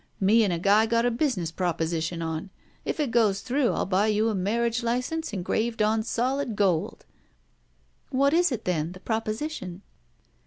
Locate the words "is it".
8.33-8.65